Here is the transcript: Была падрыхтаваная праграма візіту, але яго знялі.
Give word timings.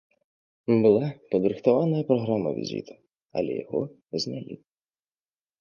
Была 0.85 1.07
падрыхтаваная 1.35 2.01
праграма 2.09 2.49
візіту, 2.57 2.93
але 3.41 3.51
яго 3.63 3.79
знялі. 4.25 4.53